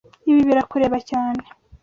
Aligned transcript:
Ibi 0.29 0.41
birakureba 0.47 0.97
cyane. 1.09 1.41